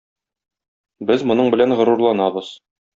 Без 1.13 1.27
моның 1.31 1.55
белән 1.57 1.79
горурланабыз. 1.83 2.55